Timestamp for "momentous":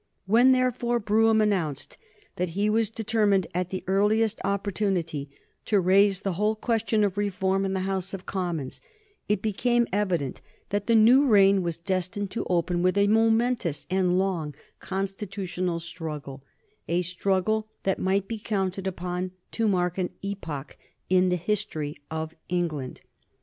13.05-13.85